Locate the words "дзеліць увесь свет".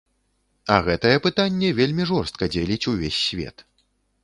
2.57-3.67